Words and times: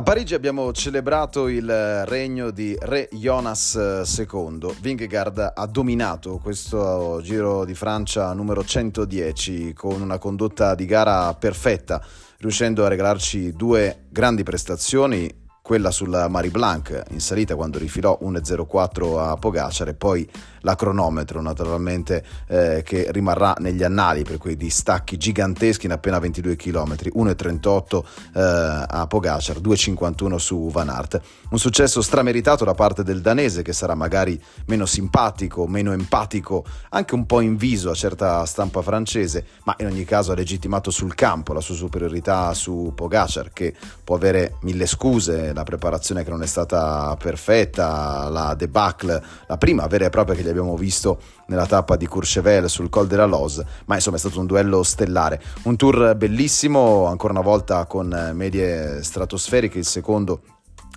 A 0.00 0.02
Parigi 0.02 0.32
abbiamo 0.32 0.72
celebrato 0.72 1.46
il 1.46 2.06
regno 2.06 2.50
di 2.50 2.74
Re 2.80 3.10
Jonas 3.12 3.74
II. 3.74 4.74
Vingegaard 4.80 5.52
ha 5.54 5.66
dominato 5.66 6.38
questo 6.38 7.20
Giro 7.22 7.66
di 7.66 7.74
Francia 7.74 8.32
numero 8.32 8.64
110 8.64 9.74
con 9.74 10.00
una 10.00 10.16
condotta 10.16 10.74
di 10.74 10.86
gara 10.86 11.34
perfetta, 11.34 12.02
riuscendo 12.38 12.82
a 12.82 12.88
regalarci 12.88 13.52
due 13.52 14.06
grandi 14.08 14.42
prestazioni 14.42 15.48
quella 15.60 15.90
sulla 15.90 16.28
Marie 16.28 16.50
Blanc 16.50 17.04
in 17.10 17.20
salita 17.20 17.54
quando 17.54 17.78
rifilò 17.78 18.18
1.04 18.22 19.18
a 19.18 19.36
Pogacar 19.36 19.88
e 19.88 19.94
poi 19.94 20.26
la 20.60 20.74
cronometro 20.74 21.40
naturalmente 21.40 22.24
eh, 22.46 22.82
che 22.84 23.06
rimarrà 23.10 23.54
negli 23.58 23.82
annali 23.82 24.22
per 24.22 24.38
quei 24.38 24.56
distacchi 24.56 25.16
giganteschi 25.16 25.86
in 25.86 25.92
appena 25.92 26.18
22 26.18 26.56
km 26.56 26.94
1.38 27.14 28.02
eh, 28.34 28.84
a 28.88 29.06
Pogacar 29.06 29.58
2.51 29.58 30.36
su 30.36 30.70
Van 30.70 30.88
Aert. 30.88 31.20
Un 31.50 31.58
successo 31.58 32.02
strameritato 32.02 32.64
da 32.64 32.74
parte 32.74 33.02
del 33.02 33.20
danese 33.20 33.62
che 33.62 33.72
sarà 33.72 33.94
magari 33.94 34.40
meno 34.66 34.86
simpatico 34.86 35.66
meno 35.66 35.92
empatico 35.92 36.64
anche 36.90 37.14
un 37.14 37.26
po' 37.26 37.40
inviso 37.40 37.90
a 37.90 37.94
certa 37.94 38.44
stampa 38.44 38.82
francese 38.82 39.46
ma 39.64 39.74
in 39.78 39.86
ogni 39.86 40.04
caso 40.04 40.32
ha 40.32 40.34
legittimato 40.34 40.90
sul 40.90 41.14
campo 41.14 41.52
la 41.52 41.60
sua 41.60 41.74
superiorità 41.74 42.52
su 42.54 42.92
Pogacar 42.94 43.52
che 43.52 43.74
può 44.02 44.16
avere 44.16 44.56
mille 44.62 44.86
scuse 44.86 45.52
la 45.52 45.62
preparazione 45.62 46.24
che 46.24 46.30
non 46.30 46.42
è 46.42 46.46
stata 46.46 47.16
perfetta 47.18 48.28
la 48.28 48.54
debacle 48.54 49.22
la 49.46 49.58
prima 49.58 49.86
vera 49.86 50.06
e 50.06 50.10
propria 50.10 50.36
che 50.36 50.42
gli 50.42 50.48
abbiamo 50.50 50.76
visto 50.76 51.20
nella 51.46 51.66
tappa 51.66 51.96
di 51.96 52.06
Courchevel 52.06 52.68
sul 52.68 52.88
Col 52.88 53.06
de 53.06 53.16
la 53.16 53.24
Loz, 53.24 53.62
ma 53.86 53.94
insomma 53.94 54.16
è 54.16 54.20
stato 54.20 54.40
un 54.40 54.46
duello 54.46 54.82
stellare, 54.82 55.40
un 55.64 55.76
tour 55.76 56.14
bellissimo, 56.14 57.06
ancora 57.06 57.32
una 57.32 57.42
volta 57.42 57.84
con 57.86 58.32
medie 58.34 59.02
stratosferiche, 59.02 59.78
il 59.78 59.86
secondo 59.86 60.42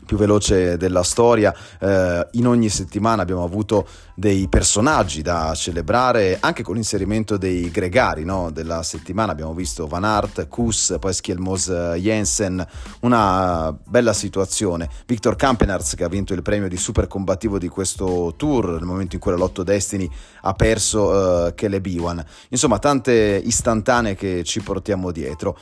più 0.06 0.18
veloce 0.18 0.78
della 0.78 1.04
storia. 1.04 1.54
Eh, 1.80 2.28
in 2.32 2.48
ogni 2.48 2.70
settimana 2.70 3.22
abbiamo 3.22 3.44
avuto 3.44 3.88
dei 4.16 4.48
personaggi 4.48 5.22
da 5.22 5.54
celebrare, 5.56 6.38
anche 6.40 6.64
con 6.64 6.76
l'inserimento 6.76 7.38
dei 7.38 7.72
gregari 7.72 8.24
no? 8.24 8.52
della 8.52 8.84
settimana. 8.84 9.32
Abbiamo 9.32 9.54
visto 9.54 9.88
Van 9.88 10.04
Aert, 10.04 10.48
Kus, 10.48 10.96
poi 11.00 11.14
Schielmos 11.14 11.70
Jensen, 11.98 12.66
una 13.02 13.76
bella 13.86 14.14
situazione. 14.14 14.90
Victor 15.06 15.36
Kampenarz 15.36 15.96
che 15.96 16.04
ha 16.04 16.10
vinto 16.10 16.34
il 16.34 16.42
premio 16.42 16.68
di 16.68 16.78
super 16.78 17.08
combattivo 17.08 17.58
di 17.58 17.68
questo 17.68 18.34
tour 18.38 18.72
nel 18.72 18.84
momento 18.84 19.16
in 19.16 19.22
cui 19.22 19.32
la 19.32 19.38
Lotto 19.38 19.64
Destiny 19.64 20.10
ha 20.42 20.54
perso 20.54 21.48
eh, 21.48 21.54
Caleb 21.56 21.86
Iwan. 21.86 22.24
Insomma, 22.50 22.80
tante 22.80 23.42
istantanee 23.44 24.16
che 24.16 24.44
ci 24.44 24.62
portiamo 24.62 25.12
dietro. 25.12 25.58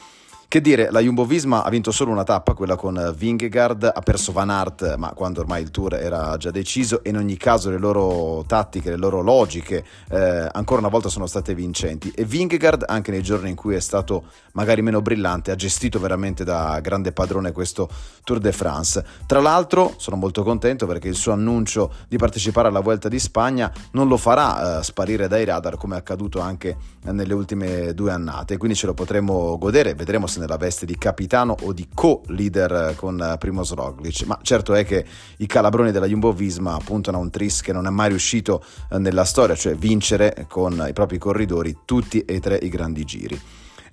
Che 0.51 0.59
dire, 0.59 0.91
la 0.91 0.99
Jumbo 0.99 1.23
Visma 1.23 1.63
ha 1.63 1.69
vinto 1.69 1.91
solo 1.91 2.11
una 2.11 2.25
tappa, 2.25 2.53
quella 2.53 2.75
con 2.75 3.13
Vingegaard, 3.15 3.89
ha 3.95 4.01
perso 4.01 4.33
Van 4.33 4.49
Aert, 4.49 4.95
ma 4.97 5.13
quando 5.13 5.39
ormai 5.39 5.61
il 5.61 5.71
tour 5.71 5.93
era 5.93 6.35
già 6.35 6.51
deciso, 6.51 7.05
e 7.05 7.09
in 7.11 7.15
ogni 7.15 7.37
caso 7.37 7.69
le 7.69 7.77
loro 7.77 8.43
tattiche, 8.45 8.89
le 8.89 8.97
loro 8.97 9.21
logiche, 9.21 9.85
eh, 10.09 10.49
ancora 10.51 10.81
una 10.81 10.89
volta 10.89 11.07
sono 11.07 11.25
state 11.25 11.55
vincenti. 11.55 12.11
E 12.13 12.25
Vingegaard, 12.25 12.83
anche 12.85 13.11
nei 13.11 13.23
giorni 13.23 13.47
in 13.47 13.55
cui 13.55 13.75
è 13.75 13.79
stato 13.79 14.25
magari 14.51 14.81
meno 14.81 15.01
brillante, 15.01 15.51
ha 15.51 15.55
gestito 15.55 16.01
veramente 16.01 16.43
da 16.43 16.81
grande 16.81 17.13
padrone 17.13 17.53
questo 17.53 17.87
Tour 18.25 18.39
de 18.39 18.51
France. 18.51 19.05
Tra 19.25 19.39
l'altro, 19.39 19.93
sono 19.95 20.17
molto 20.17 20.43
contento 20.43 20.85
perché 20.85 21.07
il 21.07 21.15
suo 21.15 21.31
annuncio 21.31 21.93
di 22.09 22.17
partecipare 22.17 22.67
alla 22.67 22.81
Vuelta 22.81 23.07
di 23.07 23.19
Spagna 23.19 23.71
non 23.91 24.09
lo 24.09 24.17
farà 24.17 24.79
eh, 24.79 24.83
sparire 24.83 25.29
dai 25.29 25.45
radar 25.45 25.77
come 25.77 25.95
è 25.95 25.99
accaduto 25.99 26.41
anche 26.41 26.75
nelle 27.03 27.33
ultime 27.33 27.93
due 27.93 28.11
annate, 28.11 28.57
quindi 28.57 28.75
ce 28.75 28.85
lo 28.85 28.93
potremo 28.93 29.57
godere, 29.57 29.93
vedremo 29.95 30.27
se 30.27 30.39
nella 30.41 30.57
veste 30.57 30.85
di 30.85 30.97
capitano 30.97 31.55
o 31.61 31.71
di 31.71 31.87
co-leader 31.93 32.95
con 32.95 33.35
Primoz 33.39 33.73
Roglic, 33.73 34.23
ma 34.23 34.37
certo 34.41 34.73
è 34.73 34.83
che 34.83 35.05
i 35.37 35.45
calabroni 35.45 35.91
della 35.91 36.07
Jumbo-Visma 36.07 36.79
puntano 36.83 37.17
a 37.17 37.21
un 37.21 37.29
tris 37.29 37.61
che 37.61 37.71
non 37.71 37.85
è 37.85 37.89
mai 37.89 38.09
riuscito 38.09 38.63
eh, 38.89 38.97
nella 38.97 39.23
storia, 39.23 39.55
cioè 39.55 39.75
vincere 39.75 40.45
con 40.49 40.83
i 40.87 40.93
propri 40.93 41.17
corridori 41.17 41.77
tutti 41.85 42.21
e 42.25 42.39
tre 42.39 42.57
i 42.61 42.69
grandi 42.69 43.05
giri. 43.05 43.39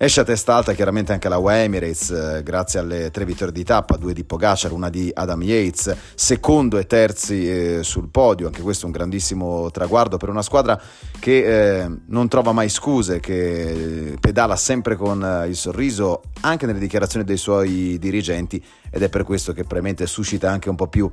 Esce 0.01 0.21
a 0.21 0.23
testa 0.23 0.55
alta 0.55 0.71
chiaramente 0.71 1.11
anche 1.11 1.27
la 1.27 1.39
UAE 1.39 1.63
Emirates, 1.63 2.09
eh, 2.11 2.41
grazie 2.41 2.79
alle 2.79 3.11
tre 3.11 3.25
vittorie 3.25 3.51
di 3.51 3.65
tappa, 3.65 3.97
due 3.97 4.13
di 4.13 4.23
Pogacar, 4.23 4.71
una 4.71 4.89
di 4.89 5.11
Adam 5.13 5.43
Yates, 5.43 5.93
secondo 6.15 6.77
e 6.77 6.87
terzi 6.87 7.49
eh, 7.49 7.83
sul 7.83 8.07
podio, 8.07 8.47
anche 8.47 8.61
questo 8.61 8.85
un 8.85 8.93
grandissimo 8.93 9.69
traguardo 9.71 10.15
per 10.15 10.29
una 10.29 10.41
squadra 10.41 10.81
che 11.19 11.81
eh, 11.81 11.91
non 12.05 12.29
trova 12.29 12.53
mai 12.53 12.69
scuse, 12.69 13.19
che 13.19 14.15
pedala 14.21 14.55
sempre 14.55 14.95
con 14.95 15.21
eh, 15.21 15.47
il 15.49 15.57
sorriso 15.57 16.21
anche 16.43 16.65
nelle 16.65 16.79
dichiarazioni 16.79 17.25
dei 17.25 17.35
suoi 17.35 17.99
dirigenti 17.99 18.63
ed 18.89 19.03
è 19.03 19.09
per 19.09 19.25
questo 19.25 19.51
che 19.51 19.63
probabilmente 19.63 20.07
suscita 20.07 20.49
anche 20.49 20.69
un 20.69 20.77
po' 20.77 20.87
più 20.87 21.11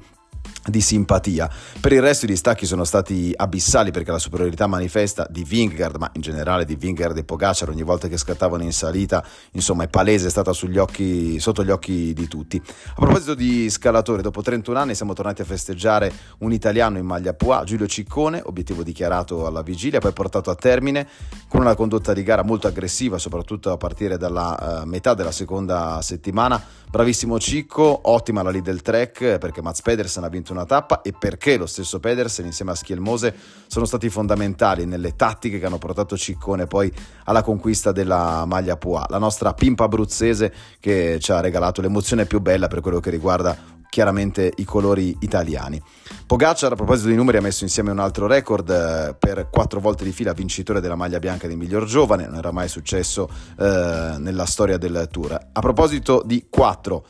di 0.66 0.80
simpatia. 0.80 1.48
Per 1.80 1.92
il 1.92 2.00
resto 2.00 2.24
i 2.24 2.28
distacchi 2.28 2.66
sono 2.66 2.84
stati 2.84 3.32
abissali 3.34 3.90
perché 3.90 4.10
la 4.10 4.18
superiorità 4.18 4.66
manifesta 4.66 5.26
di 5.30 5.44
Vingegaard, 5.44 5.96
ma 5.96 6.10
in 6.14 6.20
generale 6.20 6.64
di 6.64 6.76
Vingegaard 6.76 7.16
e 7.16 7.24
Pogacar 7.24 7.68
ogni 7.68 7.82
volta 7.82 8.08
che 8.08 8.16
scattavano 8.16 8.62
in 8.62 8.72
salita, 8.72 9.24
insomma 9.52 9.84
è 9.84 9.88
palese, 9.88 10.26
è 10.26 10.30
stata 10.30 10.52
occhi, 10.78 11.38
sotto 11.38 11.64
gli 11.64 11.70
occhi 11.70 12.12
di 12.12 12.28
tutti. 12.28 12.60
A 12.66 12.94
proposito 12.94 13.34
di 13.34 13.70
scalatori, 13.70 14.22
dopo 14.22 14.42
31 14.42 14.78
anni 14.78 14.94
siamo 14.94 15.12
tornati 15.12 15.42
a 15.42 15.44
festeggiare 15.44 16.12
un 16.38 16.52
italiano 16.52 16.98
in 16.98 17.06
maglia 17.06 17.34
Pua, 17.34 17.62
Giulio 17.64 17.86
Ciccone, 17.86 18.42
obiettivo 18.44 18.82
dichiarato 18.82 19.46
alla 19.46 19.62
vigilia, 19.62 20.00
poi 20.00 20.12
portato 20.12 20.50
a 20.50 20.54
termine 20.54 21.06
con 21.48 21.60
una 21.60 21.74
condotta 21.74 22.12
di 22.12 22.22
gara 22.22 22.42
molto 22.42 22.66
aggressiva, 22.66 23.18
soprattutto 23.18 23.70
a 23.70 23.76
partire 23.76 24.16
dalla 24.16 24.82
uh, 24.82 24.86
metà 24.86 25.14
della 25.14 25.32
seconda 25.32 26.00
settimana. 26.02 26.62
Bravissimo 26.88 27.38
Cicco, 27.38 28.00
ottima 28.04 28.42
la 28.42 28.50
lead 28.50 28.64
del 28.64 28.82
track 28.82 29.38
perché 29.38 29.60
Mats 29.60 29.82
Pedersen 29.82 30.24
ha 30.24 30.28
vinto 30.28 30.52
una 30.56 30.66
tappa 30.66 31.02
e 31.02 31.12
perché 31.12 31.56
lo 31.56 31.66
stesso 31.66 32.00
Pedersen 32.00 32.46
insieme 32.46 32.72
a 32.72 32.74
Schielmose 32.74 33.34
sono 33.66 33.84
stati 33.84 34.08
fondamentali 34.08 34.86
nelle 34.86 35.14
tattiche 35.14 35.58
che 35.58 35.66
hanno 35.66 35.78
portato 35.78 36.16
Ciccone 36.16 36.66
poi 36.66 36.92
alla 37.24 37.42
conquista 37.42 37.92
della 37.92 38.44
maglia 38.46 38.76
Pua. 38.76 39.06
La 39.08 39.18
nostra 39.18 39.54
pimpa 39.54 39.84
abruzzese 39.84 40.52
che 40.80 41.18
ci 41.20 41.32
ha 41.32 41.40
regalato 41.40 41.80
l'emozione 41.80 42.26
più 42.26 42.40
bella 42.40 42.68
per 42.68 42.80
quello 42.80 43.00
che 43.00 43.10
riguarda 43.10 43.74
chiaramente 43.88 44.52
i 44.56 44.64
colori 44.64 45.16
italiani. 45.20 45.80
Pogacar 46.26 46.72
a 46.72 46.76
proposito 46.76 47.08
di 47.08 47.14
numeri 47.14 47.38
ha 47.38 47.40
messo 47.40 47.64
insieme 47.64 47.90
un 47.90 47.98
altro 47.98 48.26
record 48.26 48.68
eh, 48.68 49.16
per 49.18 49.48
quattro 49.50 49.80
volte 49.80 50.04
di 50.04 50.12
fila 50.12 50.32
vincitore 50.32 50.80
della 50.80 50.96
maglia 50.96 51.18
bianca 51.18 51.46
di 51.46 51.56
miglior 51.56 51.86
giovane, 51.86 52.26
non 52.26 52.36
era 52.36 52.52
mai 52.52 52.68
successo 52.68 53.28
eh, 53.58 54.16
nella 54.18 54.44
storia 54.44 54.76
del 54.76 55.08
tour. 55.10 55.32
A 55.32 55.60
proposito 55.60 56.22
di 56.26 56.46
quattro 56.50 57.06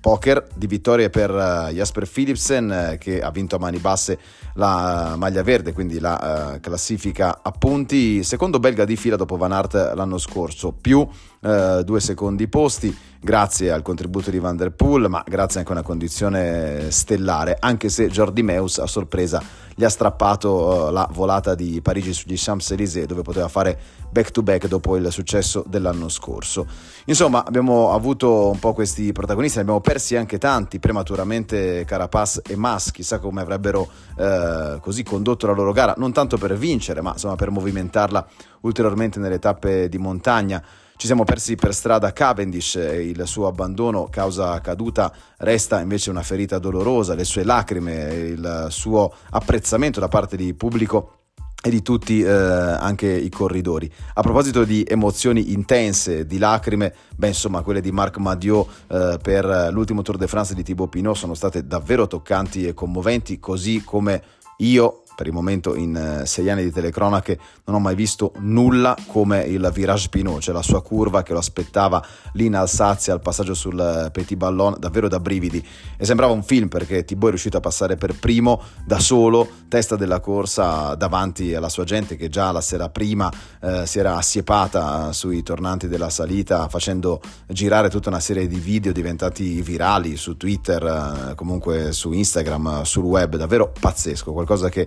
poker 0.00 0.46
di 0.54 0.66
vittorie 0.66 1.10
per 1.10 1.30
uh, 1.30 1.72
Jasper 1.72 2.08
Philipsen 2.08 2.92
uh, 2.92 2.98
che 2.98 3.20
ha 3.20 3.30
vinto 3.30 3.56
a 3.56 3.58
mani 3.58 3.78
basse 3.78 4.18
la 4.54 5.12
uh, 5.14 5.18
maglia 5.18 5.42
verde, 5.42 5.72
quindi 5.72 5.98
la 5.98 6.58
classifica 6.60 7.40
a 7.42 7.50
punti, 7.50 8.22
secondo 8.22 8.58
belga 8.58 8.84
di 8.84 8.96
fila 8.96 9.16
dopo 9.16 9.36
Van 9.36 9.52
Aert 9.52 9.92
l'anno 9.94 10.18
scorso, 10.18 10.72
più 10.72 11.06
due 11.38 12.00
secondi 12.00 12.48
posti 12.48 12.96
grazie 13.26 13.72
al 13.72 13.82
contributo 13.82 14.30
di 14.30 14.38
Van 14.38 14.54
Der 14.54 14.70
Poel, 14.70 15.08
ma 15.08 15.20
grazie 15.26 15.58
anche 15.58 15.72
a 15.72 15.74
una 15.74 15.84
condizione 15.84 16.92
stellare, 16.92 17.56
anche 17.58 17.88
se 17.88 18.06
Jordi 18.06 18.44
Meus 18.44 18.78
a 18.78 18.86
sorpresa 18.86 19.42
gli 19.74 19.82
ha 19.82 19.88
strappato 19.88 20.90
la 20.90 21.08
volata 21.10 21.56
di 21.56 21.80
Parigi 21.82 22.12
sugli 22.12 22.36
Champs-Élysées 22.36 23.04
dove 23.04 23.22
poteva 23.22 23.48
fare 23.48 23.76
back 24.12 24.30
to 24.30 24.44
back 24.44 24.68
dopo 24.68 24.94
il 24.94 25.10
successo 25.10 25.64
dell'anno 25.66 26.08
scorso. 26.08 26.68
Insomma, 27.06 27.44
abbiamo 27.44 27.90
avuto 27.90 28.50
un 28.50 28.60
po' 28.60 28.72
questi 28.72 29.10
protagonisti, 29.10 29.56
ne 29.56 29.62
abbiamo 29.62 29.80
persi 29.80 30.14
anche 30.14 30.38
tanti, 30.38 30.78
prematuramente 30.78 31.84
Carapaz 31.84 32.42
e 32.46 32.54
Mas, 32.54 32.92
chissà 32.92 33.18
come 33.18 33.40
avrebbero 33.40 33.88
eh, 34.16 34.78
così 34.80 35.02
condotto 35.02 35.48
la 35.48 35.52
loro 35.52 35.72
gara, 35.72 35.94
non 35.96 36.12
tanto 36.12 36.38
per 36.38 36.56
vincere, 36.56 37.00
ma 37.00 37.10
insomma 37.10 37.34
per 37.34 37.50
movimentarla 37.50 38.24
ulteriormente 38.60 39.18
nelle 39.18 39.40
tappe 39.40 39.88
di 39.88 39.98
montagna. 39.98 40.62
Ci 40.98 41.04
siamo 41.04 41.24
persi 41.24 41.56
per 41.56 41.74
strada 41.74 42.10
Cavendish 42.14 42.76
e 42.76 43.08
il 43.08 43.26
suo 43.26 43.48
abbandono 43.48 44.08
causa 44.10 44.58
caduta 44.62 45.12
resta 45.36 45.78
invece 45.80 46.08
una 46.08 46.22
ferita 46.22 46.58
dolorosa, 46.58 47.14
le 47.14 47.24
sue 47.24 47.44
lacrime, 47.44 48.14
il 48.14 48.66
suo 48.70 49.12
apprezzamento 49.30 50.00
da 50.00 50.08
parte 50.08 50.38
di 50.38 50.54
pubblico 50.54 51.18
e 51.62 51.68
di 51.68 51.82
tutti 51.82 52.22
eh, 52.22 52.30
anche 52.30 53.12
i 53.12 53.28
corridori. 53.28 53.92
A 54.14 54.22
proposito 54.22 54.64
di 54.64 54.86
emozioni 54.88 55.52
intense, 55.52 56.24
di 56.24 56.38
lacrime, 56.38 56.94
beh 57.14 57.28
insomma 57.28 57.60
quelle 57.60 57.82
di 57.82 57.92
Marc 57.92 58.16
Madiot 58.16 58.66
eh, 58.88 59.18
per 59.20 59.68
l'ultimo 59.70 60.00
Tour 60.00 60.16
de 60.16 60.26
France 60.26 60.54
di 60.54 60.62
Thibaut 60.62 60.88
Pinot 60.88 61.14
sono 61.14 61.34
state 61.34 61.66
davvero 61.66 62.06
toccanti 62.06 62.66
e 62.66 62.72
commoventi, 62.72 63.38
così 63.38 63.84
come 63.84 64.22
io 64.58 65.02
per 65.16 65.26
il 65.26 65.32
momento 65.32 65.74
in 65.74 65.96
eh, 65.96 66.26
sei 66.26 66.50
anni 66.50 66.62
di 66.62 66.70
telecronache 66.70 67.38
non 67.64 67.76
ho 67.76 67.80
mai 67.80 67.94
visto 67.94 68.32
nulla 68.38 68.94
come 69.06 69.42
il 69.44 69.68
Virage 69.72 70.08
Pinot, 70.10 70.40
cioè 70.40 70.54
la 70.54 70.62
sua 70.62 70.82
curva 70.82 71.22
che 71.22 71.32
lo 71.32 71.38
aspettava 71.38 72.04
lì 72.34 72.46
in 72.46 72.54
Alsazia 72.54 73.14
al 73.14 73.20
passaggio 73.20 73.54
sul 73.54 73.80
eh, 73.80 74.10
Petit 74.10 74.36
Ballon, 74.36 74.76
davvero 74.78 75.08
da 75.08 75.18
brividi. 75.18 75.66
E 75.96 76.04
sembrava 76.04 76.32
un 76.32 76.42
film 76.42 76.68
perché 76.68 77.04
Thibaut 77.04 77.28
è 77.28 77.30
riuscito 77.30 77.56
a 77.56 77.60
passare 77.60 77.96
per 77.96 78.14
primo 78.14 78.62
da 78.84 78.98
solo, 78.98 79.48
testa 79.68 79.96
della 79.96 80.20
corsa 80.20 80.94
davanti 80.94 81.54
alla 81.54 81.70
sua 81.70 81.84
gente 81.84 82.16
che 82.16 82.28
già 82.28 82.52
la 82.52 82.60
sera 82.60 82.90
prima 82.90 83.32
eh, 83.62 83.86
si 83.86 83.98
era 83.98 84.16
assiepata 84.16 85.12
sui 85.12 85.42
tornanti 85.42 85.88
della 85.88 86.10
salita 86.10 86.68
facendo 86.68 87.20
girare 87.48 87.88
tutta 87.88 88.10
una 88.10 88.20
serie 88.20 88.46
di 88.46 88.58
video 88.58 88.92
diventati 88.92 89.62
virali 89.62 90.16
su 90.16 90.36
Twitter, 90.36 91.30
eh, 91.30 91.34
comunque 91.34 91.92
su 91.92 92.12
Instagram, 92.12 92.82
sul 92.82 93.04
web, 93.04 93.36
davvero 93.36 93.72
pazzesco, 93.80 94.32
qualcosa 94.32 94.68
che 94.68 94.86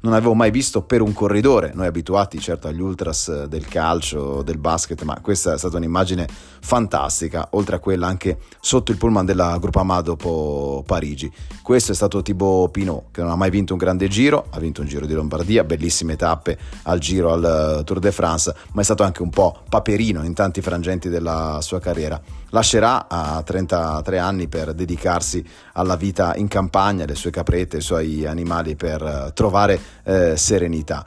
non 0.00 0.12
avevo 0.12 0.34
mai 0.34 0.50
visto 0.50 0.82
per 0.82 1.00
un 1.00 1.12
corridore, 1.12 1.72
noi 1.74 1.86
abituati 1.86 2.38
certo 2.38 2.68
agli 2.68 2.80
ultras 2.80 3.44
del 3.46 3.66
calcio, 3.66 4.42
del 4.42 4.58
basket, 4.58 5.02
ma 5.02 5.18
questa 5.20 5.54
è 5.54 5.58
stata 5.58 5.76
un'immagine 5.76 6.26
fantastica, 6.60 7.48
oltre 7.52 7.76
a 7.76 7.78
quella 7.78 8.06
anche 8.06 8.38
sotto 8.60 8.92
il 8.92 8.98
pullman 8.98 9.24
della 9.24 9.58
Groupama 9.58 10.00
dopo 10.00 10.82
Parigi. 10.86 11.32
Questo 11.62 11.92
è 11.92 11.94
stato 11.94 12.22
Thibaut 12.22 12.70
Pinot, 12.70 13.04
che 13.10 13.22
non 13.22 13.30
ha 13.30 13.36
mai 13.36 13.50
vinto 13.50 13.72
un 13.72 13.78
grande 13.78 14.08
giro, 14.08 14.46
ha 14.50 14.58
vinto 14.58 14.80
un 14.80 14.86
giro 14.86 15.06
di 15.06 15.14
Lombardia, 15.14 15.64
bellissime 15.64 16.16
tappe 16.16 16.58
al 16.82 16.98
giro 16.98 17.32
al 17.32 17.82
Tour 17.84 17.98
de 17.98 18.12
France, 18.12 18.54
ma 18.72 18.80
è 18.80 18.84
stato 18.84 19.02
anche 19.02 19.22
un 19.22 19.30
po' 19.30 19.62
paperino 19.68 20.24
in 20.24 20.34
tanti 20.34 20.60
frangenti 20.60 21.08
della 21.08 21.58
sua 21.62 21.80
carriera. 21.80 22.20
Lascerà 22.50 23.08
a 23.08 23.42
33 23.42 24.18
anni 24.18 24.46
per 24.48 24.72
dedicarsi 24.72 25.44
alla 25.72 25.96
vita 25.96 26.34
in 26.36 26.48
campagna, 26.48 27.04
le 27.04 27.14
sue 27.14 27.30
caprette, 27.30 27.78
i 27.78 27.82
suoi 27.82 28.24
animali 28.24 28.76
per 28.76 29.32
trovare 29.34 29.85
eh, 30.04 30.36
serenità. 30.36 31.04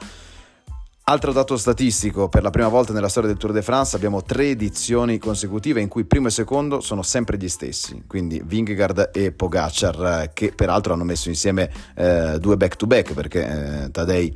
Altro 1.10 1.32
dato 1.32 1.56
statistico, 1.56 2.28
per 2.28 2.44
la 2.44 2.50
prima 2.50 2.68
volta 2.68 2.92
nella 2.92 3.08
storia 3.08 3.30
del 3.30 3.38
Tour 3.38 3.52
de 3.52 3.62
France 3.62 3.96
abbiamo 3.96 4.22
tre 4.22 4.50
edizioni 4.50 5.18
consecutive 5.18 5.80
in 5.80 5.88
cui 5.88 6.04
primo 6.04 6.28
e 6.28 6.30
secondo 6.30 6.80
sono 6.80 7.02
sempre 7.02 7.36
gli 7.36 7.48
stessi, 7.48 8.04
quindi 8.06 8.40
Vingegaard 8.44 9.10
e 9.12 9.32
Pogacar, 9.32 10.22
eh, 10.22 10.30
che 10.32 10.52
peraltro 10.52 10.92
hanno 10.92 11.02
messo 11.02 11.28
insieme 11.28 11.68
eh, 11.96 12.38
due 12.38 12.56
back-to-back 12.56 13.12
perché 13.12 13.84
eh, 13.84 13.90
Tadei 13.90 14.32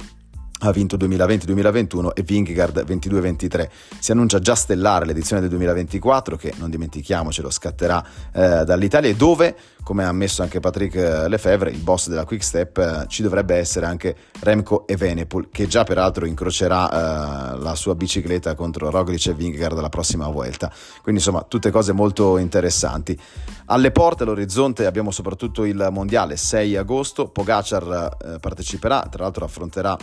ha 0.68 0.72
vinto 0.72 0.96
2020-2021 0.96 2.10
e 2.14 2.22
Vingegaard 2.22 2.84
22-23. 2.86 3.68
Si 3.98 4.12
annuncia 4.12 4.38
già 4.38 4.54
stellare 4.54 5.04
l'edizione 5.04 5.40
del 5.40 5.50
2024 5.50 6.36
che 6.36 6.52
non 6.56 6.70
dimentichiamocelo 6.70 7.50
scatterà 7.50 8.04
eh, 8.32 8.64
dall'Italia 8.64 9.10
e 9.10 9.14
dove, 9.14 9.54
come 9.82 10.04
ha 10.04 10.08
ammesso 10.08 10.42
anche 10.42 10.60
Patrick 10.60 10.94
eh, 10.94 11.28
Lefebvre, 11.28 11.70
il 11.70 11.78
boss 11.78 12.08
della 12.08 12.24
Quick 12.24 12.42
Step, 12.42 12.78
eh, 12.78 13.04
ci 13.08 13.22
dovrebbe 13.22 13.56
essere 13.56 13.86
anche 13.86 14.16
Remco 14.40 14.86
e 14.86 14.96
Venepul 14.96 15.48
che 15.50 15.66
già 15.66 15.84
peraltro 15.84 16.24
incrocerà 16.24 17.54
eh, 17.54 17.58
la 17.58 17.74
sua 17.74 17.94
bicicletta 17.94 18.54
contro 18.54 18.90
Roglic 18.90 19.26
e 19.26 19.34
Vingegaard 19.34 19.78
la 19.78 19.88
prossima 19.90 20.28
volta. 20.28 20.72
Quindi 21.02 21.20
insomma 21.20 21.44
tutte 21.46 21.70
cose 21.70 21.92
molto 21.92 22.38
interessanti. 22.38 23.18
Alle 23.66 23.90
porte 23.90 24.22
all'orizzonte 24.22 24.86
abbiamo 24.86 25.10
soprattutto 25.10 25.64
il 25.64 25.88
mondiale 25.90 26.36
6 26.36 26.76
agosto, 26.76 27.28
Pogacar 27.28 28.16
eh, 28.24 28.38
parteciperà, 28.40 29.06
tra 29.10 29.24
l'altro 29.24 29.44
affronterà 29.44 29.96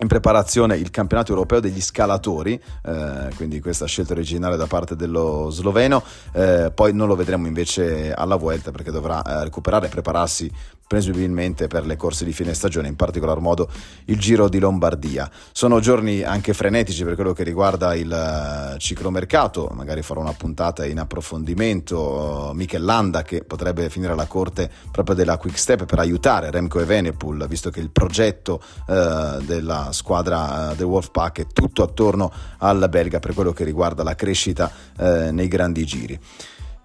in 0.00 0.08
preparazione 0.08 0.76
il 0.76 0.90
campionato 0.90 1.30
europeo 1.30 1.60
degli 1.60 1.80
scalatori, 1.80 2.60
eh, 2.84 3.28
quindi 3.36 3.60
questa 3.60 3.86
scelta 3.86 4.12
originale 4.12 4.56
da 4.56 4.66
parte 4.66 4.96
dello 4.96 5.50
sloveno, 5.50 6.02
eh, 6.32 6.72
poi 6.74 6.92
non 6.92 7.06
lo 7.06 7.14
vedremo 7.14 7.46
invece 7.46 8.12
alla 8.12 8.36
Vuelta 8.36 8.72
perché 8.72 8.90
dovrà 8.90 9.22
eh, 9.22 9.44
recuperare 9.44 9.86
e 9.86 9.90
prepararsi 9.90 10.50
presumibilmente 10.94 11.66
per 11.66 11.86
le 11.86 11.96
corse 11.96 12.24
di 12.24 12.32
fine 12.32 12.54
stagione, 12.54 12.86
in 12.86 12.94
particolar 12.94 13.40
modo 13.40 13.68
il 14.04 14.16
Giro 14.16 14.48
di 14.48 14.60
Lombardia. 14.60 15.28
Sono 15.50 15.80
giorni 15.80 16.22
anche 16.22 16.54
frenetici 16.54 17.02
per 17.02 17.16
quello 17.16 17.32
che 17.32 17.42
riguarda 17.42 17.96
il 17.96 18.74
uh, 18.74 18.78
ciclomercato, 18.78 19.72
magari 19.74 20.02
farò 20.02 20.20
una 20.20 20.34
puntata 20.34 20.86
in 20.86 21.00
approfondimento, 21.00 22.52
Michel 22.54 22.84
Landa 22.84 23.22
che 23.22 23.42
potrebbe 23.42 23.90
finire 23.90 24.12
alla 24.12 24.26
corte 24.26 24.70
proprio 24.92 25.16
della 25.16 25.36
Quick 25.36 25.58
Step 25.58 25.84
per 25.84 25.98
aiutare 25.98 26.52
Remco 26.52 26.78
e 26.78 26.84
Venepool, 26.84 27.44
visto 27.48 27.70
che 27.70 27.80
il 27.80 27.90
progetto 27.90 28.62
uh, 28.86 29.42
della 29.42 29.88
squadra 29.90 30.70
uh, 30.70 30.74
del 30.76 30.86
Wolfpack 30.86 31.40
è 31.40 31.46
tutto 31.52 31.82
attorno 31.82 32.30
alla 32.58 32.88
belga 32.88 33.18
per 33.18 33.34
quello 33.34 33.52
che 33.52 33.64
riguarda 33.64 34.04
la 34.04 34.14
crescita 34.14 34.70
uh, 34.98 35.32
nei 35.32 35.48
grandi 35.48 35.84
giri. 35.84 36.20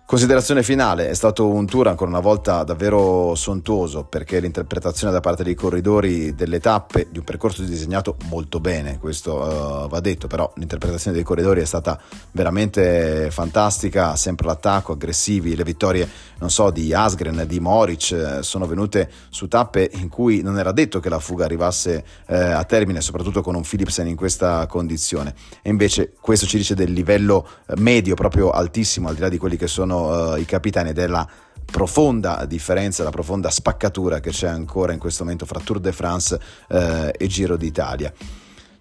Considerazione 0.10 0.64
finale, 0.64 1.08
è 1.08 1.14
stato 1.14 1.48
un 1.48 1.68
tour 1.68 1.88
ancora 1.88 2.10
una 2.10 2.20
volta 2.20 2.64
davvero 2.64 3.36
sontuoso 3.36 4.06
perché 4.06 4.40
l'interpretazione 4.40 5.14
da 5.14 5.20
parte 5.20 5.44
dei 5.44 5.54
corridori 5.54 6.34
delle 6.34 6.60
tappe 6.60 7.10
di 7.12 7.20
un 7.20 7.24
percorso 7.24 7.62
disegnato 7.62 8.16
molto 8.28 8.60
bene, 8.60 8.98
questo 8.98 9.36
uh, 9.36 9.88
va 9.88 10.00
detto, 10.00 10.26
però 10.26 10.52
l'interpretazione 10.56 11.16
dei 11.16 11.24
corridori 11.24 11.62
è 11.62 11.66
stata 11.66 12.02
veramente 12.32 13.30
fantastica, 13.30 14.16
sempre 14.16 14.48
l'attacco, 14.48 14.94
aggressivi, 14.94 15.56
le 15.56 15.64
vittorie, 15.64 16.10
non 16.40 16.50
so, 16.50 16.72
di 16.72 16.92
Asgren, 16.92 17.46
di 17.46 17.60
Moric 17.60 18.10
eh, 18.12 18.42
sono 18.42 18.66
venute 18.66 19.12
su 19.30 19.48
tappe 19.48 19.92
in 19.94 20.10
cui 20.10 20.42
non 20.42 20.58
era 20.58 20.72
detto 20.72 21.00
che 21.00 21.10
la 21.10 21.20
fuga 21.20 21.46
arrivasse 21.46 22.04
eh, 22.26 22.36
a 22.36 22.64
termine, 22.64 23.02
soprattutto 23.02 23.44
con 23.44 23.54
un 23.54 23.62
Philipsen 23.62 24.08
in 24.08 24.16
questa 24.16 24.66
condizione. 24.66 25.36
E 25.62 25.70
invece 25.70 26.14
questo 26.20 26.48
ci 26.48 26.58
dice 26.58 26.74
del 26.74 26.94
livello 26.94 27.48
eh, 27.68 27.74
medio 27.78 28.16
proprio 28.16 28.50
altissimo, 28.50 29.10
al 29.10 29.14
di 29.14 29.22
là 29.22 29.30
di 29.30 29.38
quelli 29.38 29.58
che 29.58 29.68
sono 29.68 29.98
uh, 30.08 30.38
i 30.38 30.46
capitani 30.46 30.94
della 30.94 31.28
profonda 31.66 32.46
differenza, 32.46 33.04
la 33.04 33.10
profonda 33.12 33.50
spaccatura 33.50 34.20
che 34.20 34.32
c'è 34.32 34.48
ancora 34.48 34.94
in 34.94 35.00
questo 35.00 35.24
momento 35.24 35.46
fra 35.46 35.60
Tour 35.60 35.80
de 35.80 35.92
France 35.92 36.40
uh, 36.70 37.10
e 37.16 37.28
Giro 37.28 37.58
d'Italia. 37.58 38.12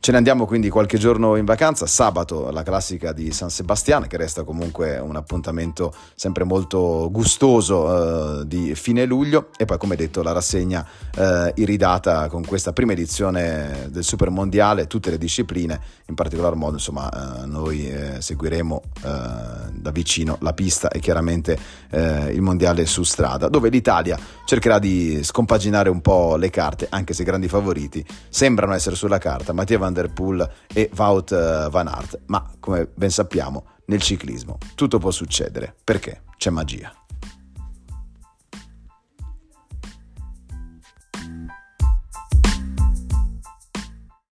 Ce 0.01 0.13
ne 0.13 0.19
andiamo 0.19 0.47
quindi 0.47 0.71
qualche 0.71 0.97
giorno 0.97 1.35
in 1.35 1.45
vacanza, 1.45 1.87
sabato 1.87 2.51
la 2.51 2.63
classica 2.63 3.13
di 3.13 3.33
San 3.33 3.51
Sebastiano 3.51 4.07
che 4.07 4.17
resta 4.17 4.45
comunque 4.45 4.97
un 4.99 5.17
appuntamento 5.17 5.93
sempre 6.15 6.45
molto 6.45 7.09
gustoso 7.11 8.41
eh, 8.41 8.47
di 8.47 8.75
fine 8.77 9.05
luglio. 9.05 9.49
E 9.57 9.65
poi 9.65 9.77
come 9.77 9.97
detto 9.97 10.23
la 10.23 10.33
rassegna 10.33 10.87
eh, 11.15 11.53
iridata 11.57 12.29
con 12.29 12.45
questa 12.47 12.73
prima 12.73 12.93
edizione 12.93 13.89
del 13.91 14.05
Super 14.05 14.31
Mondiale, 14.31 14.87
tutte 14.87 15.11
le 15.11 15.19
discipline, 15.19 15.79
in 16.07 16.15
particolar 16.15 16.55
modo 16.55 16.75
insomma 16.75 17.43
eh, 17.43 17.47
noi 17.47 17.91
eh, 17.91 18.21
seguiremo 18.23 18.83
eh, 19.03 19.11
da 19.73 19.91
vicino 19.91 20.39
la 20.41 20.55
pista 20.55 20.89
e 20.91 21.01
chiaramente 21.01 21.59
eh, 21.91 22.33
il 22.33 22.41
Mondiale 22.41 22.87
su 22.87 23.03
strada 23.03 23.49
dove 23.49 23.69
l'Italia 23.69 24.17
cercherà 24.47 24.79
di 24.79 25.23
scompaginare 25.23 25.91
un 25.91 26.01
po' 26.01 26.37
le 26.37 26.51
carte 26.51 26.87
anche 26.89 27.13
se 27.13 27.23
i 27.23 27.25
grandi 27.27 27.49
favoriti 27.49 28.03
sembrano 28.29 28.73
essere 28.75 28.95
sulla 28.95 29.19
carta. 29.19 29.53
Mattia 29.53 29.77
Van 29.77 29.88
Der 29.93 30.09
Poel 30.09 30.49
e 30.73 30.91
Wout 30.95 31.33
eh, 31.33 31.69
Van 31.71 31.89
Aert, 31.89 32.21
ma 32.27 32.51
come 32.61 32.89
ben 32.95 33.11
sappiamo 33.11 33.65
nel 33.87 34.01
ciclismo 34.01 34.59
tutto 34.75 34.99
può 34.99 35.11
succedere. 35.11 35.75
Perché? 35.83 36.23
C'è 36.37 36.51
magia. 36.51 36.98